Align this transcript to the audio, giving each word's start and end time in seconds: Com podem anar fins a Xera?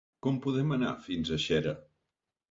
Com 0.25 0.37
podem 0.45 0.71
anar 0.77 0.93
fins 1.07 1.29
a 1.35 1.37
Xera? 1.43 1.75